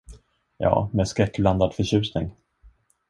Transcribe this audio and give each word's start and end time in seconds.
Ja, 0.57 0.89
med 0.93 1.07
skräckblandad 1.07 1.73
förtjusning. 1.75 2.31